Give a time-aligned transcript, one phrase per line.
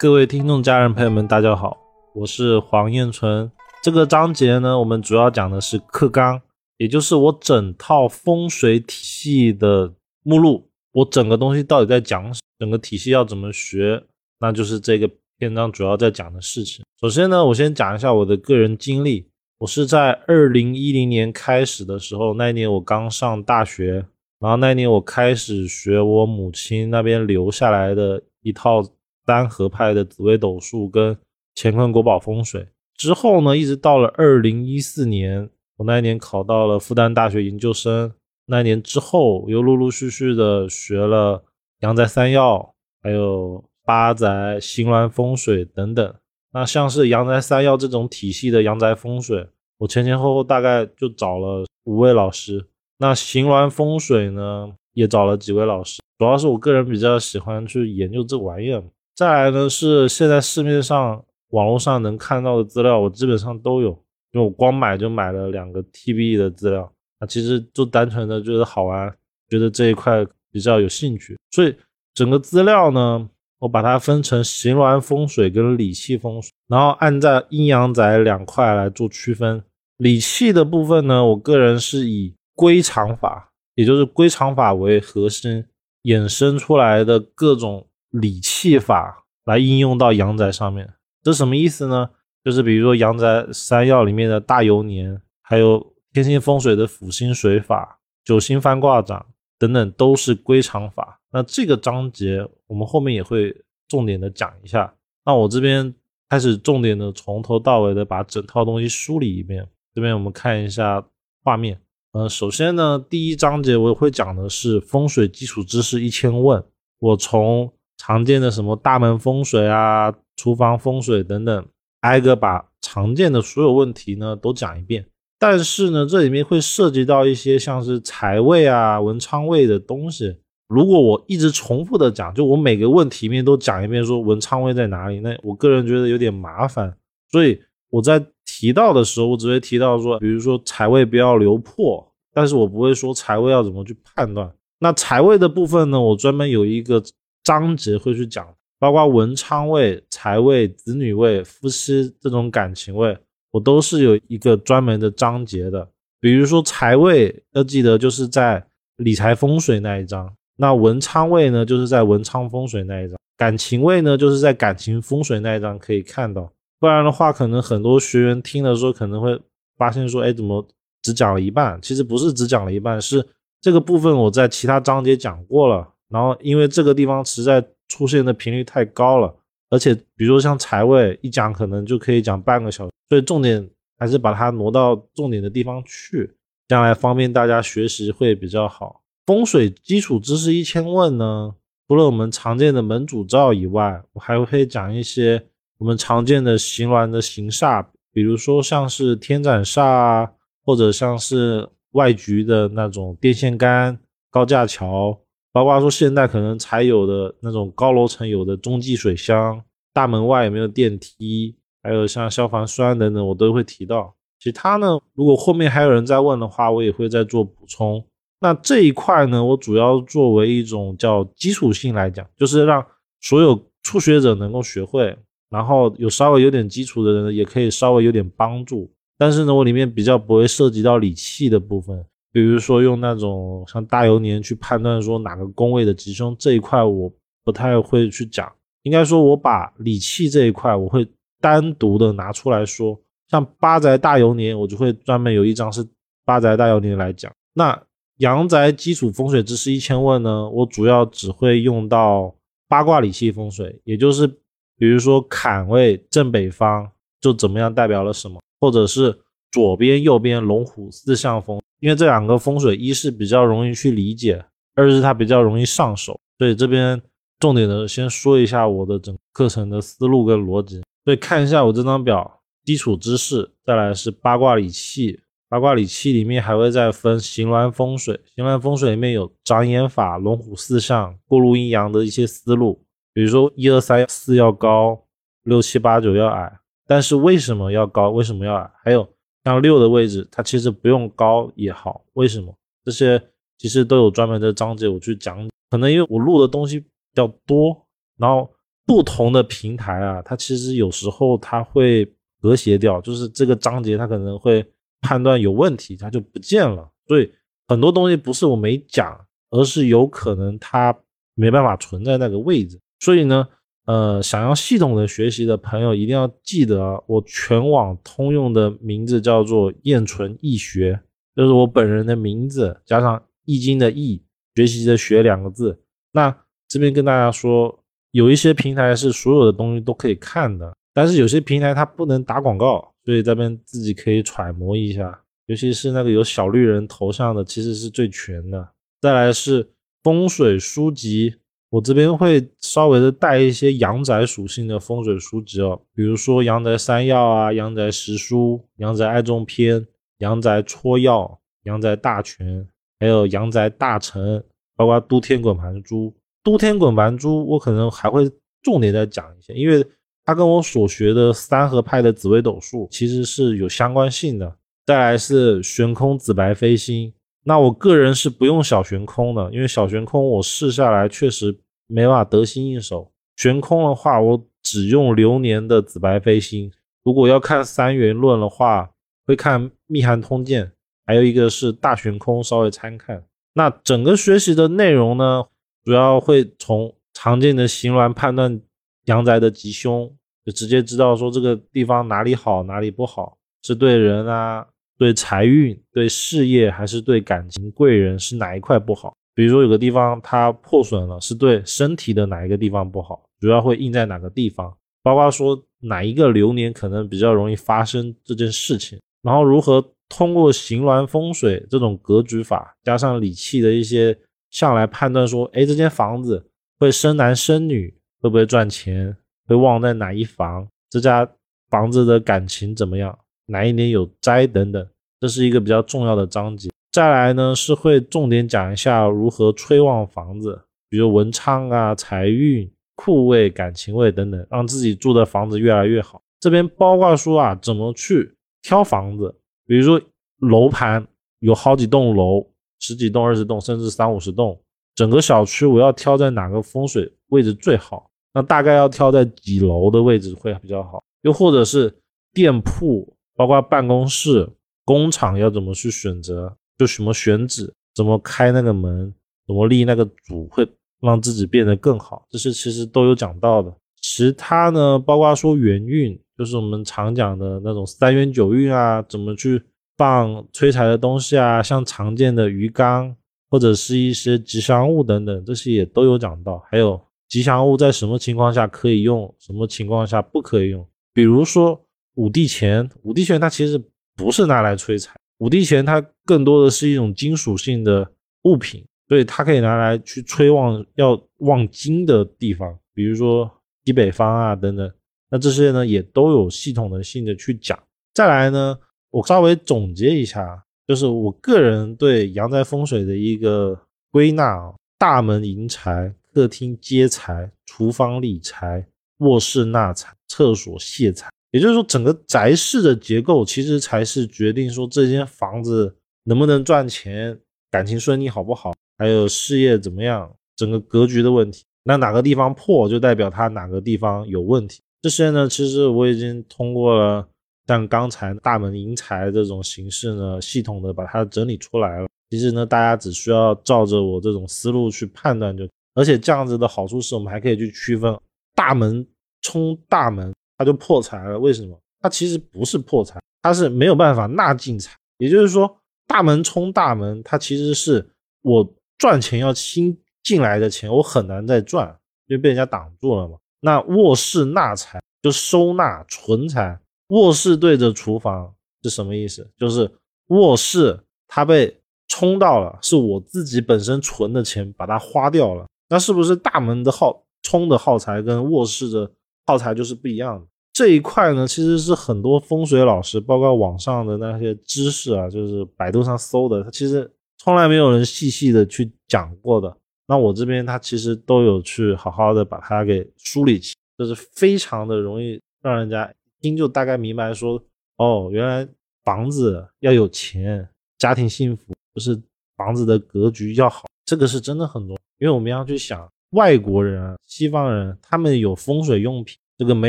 [0.00, 1.76] 各位听众、家人、朋友们，大家好，
[2.14, 3.50] 我是黄彦纯。
[3.82, 6.40] 这个章节呢，我们主要讲的是课纲，
[6.76, 9.92] 也就是我整套风水体系的
[10.22, 10.68] 目录。
[10.92, 14.04] 我整个东西到底在讲什整个体系要怎么学，
[14.38, 16.84] 那就是这个篇章主要在讲的事情。
[17.00, 19.26] 首先呢，我先讲一下我的个人经历。
[19.58, 24.06] 我是在二零一零年开始的时候，那一年我刚上大学，
[24.38, 28.80] 然后那一年我开始学我母亲那边留下来的一套。
[29.28, 31.14] 单合派的紫微斗数跟
[31.54, 38.14] 乾坤国宝风水之后呢，一直到了二零一四年，我那一年考到了复旦大学研究生。
[38.46, 41.44] 那一年之后，又陆陆续续的学了
[41.80, 46.14] 阳宅三要，还有八宅、行峦风水等等。
[46.52, 52.66] 那像是阳宅三要这种体系的阳宅风水，我前前后后大概就找了五位老师。
[52.98, 56.00] 那行峦风水呢，也找了几位老师。
[56.18, 58.82] 主要是我个人比较喜欢去研究这玩意儿。
[59.18, 63.88] 再来呢是现在市面上网络上能看到的资料，我基本上都有，
[64.30, 69.12] 因为我光买就买了两个 TB 的资料，啊，其实就单纯的觉得好玩，
[69.48, 71.74] 觉得这一块比较有兴趣，所以
[72.14, 79.60] 整个资料呢，我把它分成形峦风水跟理气风水，然后按在阴阳宅两块来做区分。
[79.96, 85.64] 理气的部分呢，我个人是以归藏法，也就是归藏法为核心
[86.04, 87.87] 衍生出来的各种。
[88.10, 92.10] 理气法来应用到阳宅上面，这什么意思呢？
[92.44, 99.26] 就是比如说阳宅三要里面的大游年，还有天星风水的辅星水法、九星翻卦掌
[99.58, 101.20] 等等，都是归藏法。
[101.30, 103.54] 那这个章节我们后面也会
[103.86, 104.94] 重点的讲一下。
[105.24, 105.94] 那我这边
[106.30, 109.68] 开始重点的从头到尾的把整套东西梳理一遍。
[109.94, 111.04] 这边我们看一下
[111.44, 111.80] 画面。
[112.12, 116.64] 呃，首先呢，第一章节我会讲的是风水基础知识一千问。
[117.00, 121.66] 我从常见的什么大门风水啊、厨房风水等等，
[122.00, 125.04] 挨个把常见的所有问题呢都讲一遍。
[125.38, 130.38] 但是呢，这里面会涉及到一些像是财位啊、文昌位的东西。
[130.68, 136.96] 如果我一直重复的讲，就我每个问题里面都讲一遍，说文昌位在哪里，那我个人觉得有点麻烦。
[137.30, 137.60] 所以
[137.90, 144.52] 我在提到的时候，我只会提到说，比如说财位不要留破，但是我不会说财位要怎么去判断。
[144.80, 147.02] 那财位的部分呢，我专门有一个。
[147.48, 148.46] 章节会去讲，
[148.78, 153.16] 包括文昌位、财位、子女位、夫妻这种感情位，
[153.52, 155.88] 我都是有一个专门的章节的。
[156.20, 158.62] 比如说财位，要记得就是在
[158.98, 160.26] 理财风水那一章；
[160.58, 166.52] 那文昌位呢，就是在文昌风水那一章；感情位呢，就是在感情风水那一章可以看到。
[166.78, 169.40] 不然的话，可能很多学员听的时候可能会
[169.78, 170.68] 发现说，哎，怎么
[171.00, 171.80] 只讲了一半？
[171.80, 173.26] 其实不是只讲了一半，是
[173.58, 175.94] 这个部分我在其他章节讲过了。
[176.10, 179.34] 然后，因为这个地方实在出现的频率太高了，
[179.68, 186.34] 而且比如说像财位一讲，可能就可以讲半个小时，所以重点还是把它挪到重点的地方去，
[186.66, 189.02] 将来方便大家学习会比较好。
[189.26, 191.54] 风水基础知识一千问呢，
[191.86, 195.44] 除了我们常见的门主照以外，我还会讲一些
[195.76, 200.32] 我们常见的形峦的形煞，比如说像是天斩煞啊，
[200.64, 203.98] 或者像是外局的那种电线杆、
[204.30, 205.20] 高架桥。
[205.52, 214.14] 包括说现在可能才有的那种高楼层有的中继水箱，大门外有没有电梯，还有像消防栓等等，我都会提到。
[214.38, 218.04] 其他呢，如果后面还有人在问的话，我也会再做补充。
[218.40, 222.86] 那这一块呢，我主要作为一种叫基础性来讲，就是让
[223.20, 225.16] 所有初学者能够学会，
[225.50, 228.88] 然后有稍微有点基础的人也可以稍微有点帮助。
[229.16, 232.04] 但是呢，我里面比较不会涉及到理气的部分。
[232.32, 237.12] 比如说用那种像大游年去判断说哪个宫位的吉凶这一块，我
[237.44, 238.50] 不太会去讲。
[238.82, 241.06] 应该说，我把理气这一块，我会
[241.40, 242.98] 单独的拿出来说。
[243.28, 245.86] 像八宅大游年，我就会专门有一章是
[246.24, 247.30] 八宅大游年来讲。
[247.54, 247.78] 那
[248.18, 252.34] 阳宅基础风水知识一千问呢，我主要只会用到
[252.68, 259.18] 八卦理气风水，也就是比如说坎位正北方就怎么样代表了什么，或者是
[259.50, 261.60] 左边右边龙虎四象风。
[261.80, 267.00] 因为这两个风水，一是比较容易去理解，二是它比较容易上手，所以这边
[267.38, 270.82] 重点的先说一下我的整课程的思路跟逻辑。
[271.04, 282.84] 所以看一下我这张表，基础知识，再来是八卦理气，八卦理气里面还会再分形峦风水，形峦风水里面有长眼法、龙虎四象、过路阴阳的一些思路，
[283.14, 285.04] 比如说一二三四要高，
[285.44, 286.58] 六七八九要矮，
[286.88, 288.10] 但是为什么要高？
[288.10, 288.68] 为什么要矮？
[288.82, 289.08] 还有。
[289.48, 292.54] 像六的位置，它其实不用高也好，为什么？
[292.84, 293.22] 这些
[293.56, 295.48] 其实都有专门的章节我去讲。
[295.70, 297.86] 可能因为我录的东西比较多，
[298.18, 298.50] 然后
[298.86, 302.10] 不同的平台啊，它其实有时候它会
[302.40, 304.64] 和谐掉，就是这个章节它可能会
[305.00, 306.90] 判断有问题，它就不见了。
[307.06, 307.30] 所以
[307.66, 309.18] 很多东西不是我没讲，
[309.50, 310.94] 而是有可能它
[311.34, 312.78] 没办法存在那个位置。
[313.00, 313.46] 所以呢，
[313.88, 321.00] 呃，想要系统的学习的朋友一定要记得，我全网通用的名字叫做燕纯易学，
[321.34, 324.22] 就是我本人的名字加上易经的易，
[324.54, 325.80] 学习的学两个字。
[326.12, 326.36] 那
[326.68, 327.82] 这边跟大家说。
[328.12, 335.20] 有一些平台是所有的东西都可以看的，但是有些平台它不能打广告，所以这边自己可以揣摩一下。
[335.44, 338.66] 尤其是那个有小绿人头像的，其实是最全的。
[339.02, 339.68] 再来是
[340.02, 341.34] 风水书籍，
[341.70, 349.86] 我这边会稍微的带一些阳宅属性的风水书籍哦，比如说阳宅三要啊、阳宅十书、阳宅爱中篇、
[350.18, 352.66] 阳宅撮要、阳宅大全，
[352.98, 354.42] 还有阳宅大成，
[354.76, 356.14] 包括都天滚盘珠。
[356.42, 358.30] 都天滚盘珠，我可能还会
[358.62, 359.84] 重点再讲一些，因为
[360.24, 364.56] 它跟我所学的三合派的紫微斗数其实是有相关性的。
[364.86, 367.12] 再来是悬空紫白飞星，
[367.48, 373.10] 那我个人是不用小悬空的，因为小悬空我试下来确实没法得心应手。
[373.36, 376.70] 悬空的话，我只用流年的紫白飞星。
[377.02, 378.90] 如果要看三元论的话，
[379.26, 380.72] 会看密函通鉴，
[381.06, 383.24] 还有一个是大悬空，稍微参看。
[383.54, 385.46] 那整个学习的内容呢？
[385.84, 388.60] 主要会从常见的形峦判断
[389.06, 390.14] 阳宅的吉凶，
[390.44, 394.66] 就直接知道说这个地方哪里好哪里不好，是对人啊、
[394.98, 399.14] 对财运、对事业还是对感情、贵人是哪一块不好？
[399.34, 403.22] 比如说有个地方它破损了，是对身体的哪一个地方不好？
[403.40, 404.76] 主要会印在哪个地方？
[405.02, 414.18] 包括说哪一个流年可能比较容易发生这件事情，然后如何通过形峦风水这种格局法，加上理气的一些。
[414.50, 419.14] 向来判断说，哎，这间房子会生男生女，会不会赚钱，
[419.46, 420.66] 会旺在哪一房？
[420.88, 421.30] 这家
[421.68, 423.18] 房子的感情怎么样？
[423.48, 424.88] 哪一年有灾等等，
[425.20, 426.70] 这是一个比较重要的章节。
[426.92, 436.22] 再来呢，是会重点讲一下如何催旺房子，比如文昌啊、财运、库位、感情位等等，让自己住的房子越来越好。
[436.40, 439.34] 这边包括说啊，怎么去挑房子，
[439.66, 440.00] 比如说
[440.38, 441.06] 楼盘
[441.40, 442.46] 有好几栋楼。
[442.80, 444.56] 十几栋、二十栋，甚至三五十栋，
[444.94, 448.08] 整个小区我要挑在哪个风水位置最好？
[448.32, 451.02] 那大概要挑在几楼的位置会比较好？
[451.22, 451.92] 又或者是
[452.32, 454.50] 店铺，包括办公室、
[454.84, 456.56] 工厂要怎么去选择？
[456.76, 459.14] 就什么选址，怎么开那个门，
[459.46, 460.68] 怎么立那个组，会
[461.00, 462.26] 让自己变得更好？
[462.28, 463.72] 这些其实都有讲到的。
[464.02, 469.62] 其他呢，包括说元运，就是我们常讲的那种三元九运啊，怎么去？
[469.96, 473.12] 放催财的东西啊，像常见的鱼缸
[473.50, 476.64] 或者是一些吉祥物等等，这些也都有讲到。
[476.70, 480.86] 还有吉祥物在什么情况下可以用，什么情况下不可以用？
[481.12, 481.84] 比如说
[482.18, 483.80] 五帝钱，五帝钱它其实
[484.16, 488.10] 不是拿来催财，五帝钱它更多的是一种金属性的
[488.42, 493.48] 物品，所以它可以拿来去催旺要旺金的地方，比如说
[493.84, 494.92] 西北方啊等等。
[495.30, 497.78] 那这些呢也都有系统的性的去讲。
[498.12, 498.78] 再来呢。
[499.10, 508.86] 我稍微总结一下，就是我个人对阳宅风水的一个归纳啊：大门迎财，客厅接财，厨房理财，
[509.20, 511.30] 卧室纳财，厕所泄财。
[511.50, 517.38] 也就是说，整个宅室的结构其实才是决定说这间房子能不能赚钱、
[517.70, 521.64] 感情顺利好不好，还有事业怎么样，整个格局的问题。
[521.84, 524.80] 那哪个地方破，就代表它哪个地方有问题。
[525.00, 527.26] 这些呢，其实我已经通过了。
[527.66, 532.08] 像刚才大门迎财这种形式呢，系统的把它整理出来了。
[532.30, 535.68] 其实呢，大家只需要照着我这种思路去判断就。
[535.94, 538.18] 而且这样子的好处是我们还可以去区分
[538.54, 539.06] 大门
[539.42, 541.38] 冲大门，它就破财了。
[541.38, 541.80] 为什么？
[542.00, 544.94] 它其实不是破财，它是没有办法纳进财。
[545.16, 545.74] 也就是说，
[546.06, 548.06] 大门冲大门，它其实是
[548.42, 551.88] 我赚钱要新进来的钱，我很难再赚，
[552.26, 553.38] 因为被人家挡住了嘛。
[553.60, 556.78] 那卧室纳财就收纳存财。
[557.08, 559.50] 卧室对着厨房是什么意思？
[559.56, 559.90] 就是
[560.26, 565.66] 卧室它被冲到了，是我自己本身存的钱把它花掉了。
[565.88, 569.10] 那是不是大门的耗冲的耗材跟卧室的
[569.48, 570.46] 耗材就是不一样的？
[570.74, 579.74] 这一块呢，其实是很多风水老师，包括网上的那些知识啊，就是百度上搜的，它其实从来没有人细细的去讲过的。
[580.06, 586.12] 那我这边他其实都有去好好的把它给梳理起，就是非常的容易让人家。
[586.40, 587.60] 听就大概明白，说
[587.96, 588.68] 哦，原来
[589.02, 592.16] 房子要有钱，家庭幸福，就是
[592.56, 595.00] 房子的格局要好，这个是真的很重要。
[595.18, 599.88] 因为我们要去想，外国人啊，西方人他们有风水用品，这个没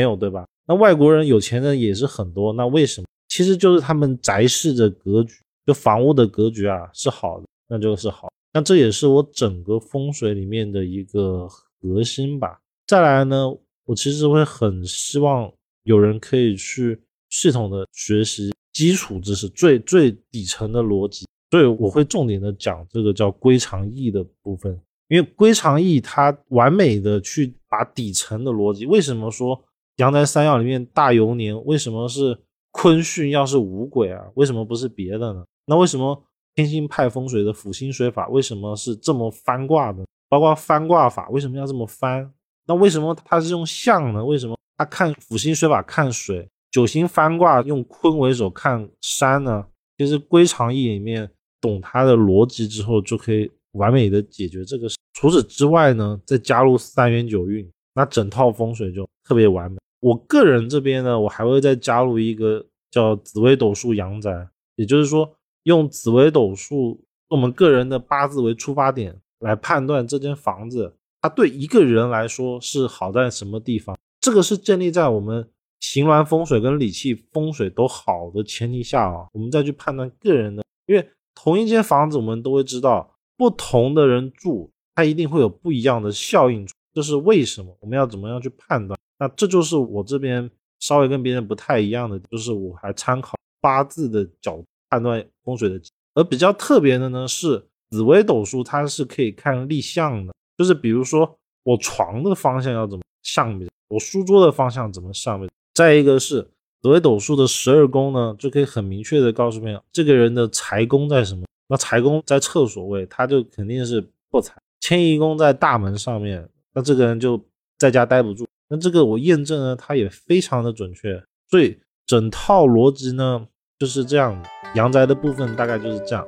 [0.00, 0.46] 有对吧？
[0.66, 3.06] 那外国人有钱人也是很多，那为什么？
[3.28, 5.34] 其实就是他们宅室的格局，
[5.66, 8.28] 就房屋的格局啊是好的，那就是好。
[8.52, 11.46] 那这也是我整个风水里面的一个
[11.80, 12.58] 核心吧。
[12.86, 13.48] 再来呢，
[13.84, 15.52] 我其实会很希望
[15.84, 21.26] 有人可以去系统的学习基础知识，最最底层的逻辑。
[21.50, 24.80] 所以我会重点的讲这个叫归藏易的部分，
[25.10, 28.86] 因为归藏易它完美的去把底层的逻辑。
[28.86, 29.60] 为什么说
[29.96, 32.38] 阳宅三要里面大游年为什么是
[32.70, 34.24] 坤巽要是五鬼啊？
[34.34, 35.44] 为什么不是别的呢？
[35.66, 36.24] 那为什么？
[36.56, 40.04] 天星派风水的辅星水法为什么是这么翻卦的？
[40.28, 42.32] 包括翻卦法为什么要这么翻？
[42.66, 44.24] 那为什么它是用象呢？
[44.24, 49.66] 为什么他看辅星水法看水，九星翻卦用坤为首看山呢？
[49.96, 54.88] 其实归藏易里面懂它的逻辑之后，就可以完美的解决这个。
[55.12, 59.78] 除此之外呢，再加入三元九运，那整套风水就特别完美。
[60.00, 65.36] 我个人这边呢，我还会再加入一个叫紫微斗数阳宅，也就是说。
[65.64, 73.94] 用紫微斗数，我们个人的八字为出发点来判断这间房子，它对一个人来说是好在什么地方？
[74.22, 75.46] 这个是建立在我们
[75.80, 80.64] 形峦风水跟理气风水都好的前提下啊，我们再去判断个人的。
[80.86, 86.66] 因为同一间房子，我们都会知道，不同的人住，它一定会有不一样的效应。
[86.92, 87.76] 这是为什么？
[87.80, 88.98] 我们要怎么样去判断？
[89.18, 94.62] 那这就是我这边稍微跟别人不太一样的，就是我还参考八字的角。
[94.92, 95.80] 判断风水的，
[96.14, 105.48] 而比较特别的呢是紫微斗数，它是可以看立向的，就是比如说我床的方向要怎么向面，我书桌的方向怎么向面。
[105.74, 106.42] 再一个是
[106.82, 117.40] 紫微斗数的十二宫呢，就可以很明确的告诉面这个人的财宫在什么，那财宫在厕所位，他就肯定是破财；迁移宫在大门上面，那这个人就
[117.78, 118.46] 在家待不住。
[118.68, 123.46] 那这个我验证呢，它也非常的准确，所以整套逻辑呢。
[123.78, 124.38] 就是这样，
[124.74, 126.22] 阳宅的部分大概就是这样。